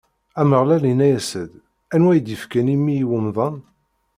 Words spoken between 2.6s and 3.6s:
imi i wemdan?